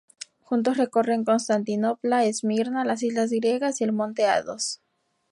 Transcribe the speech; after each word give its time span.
Juntos 0.51 0.77
recorren 0.77 1.23
Constantinopla, 1.23 2.25
Esmirna, 2.25 2.83
las 2.83 3.03
islas 3.03 3.29
griegas 3.29 3.81
y 3.81 3.83
el 3.83 3.93
Monte 3.93 4.25
Athos. 4.25 4.81